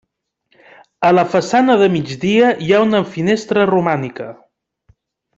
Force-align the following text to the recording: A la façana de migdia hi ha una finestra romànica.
A 1.09 1.11
la 1.17 1.25
façana 1.33 1.75
de 1.81 1.89
migdia 1.97 2.49
hi 2.67 2.73
ha 2.73 2.79
una 2.89 3.01
finestra 3.13 3.67
romànica. 3.75 4.31